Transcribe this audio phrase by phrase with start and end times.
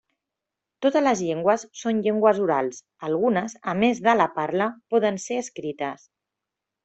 [0.85, 6.09] Totes les llengües són llengües orals, algunes a més de la parla poden ser escrites.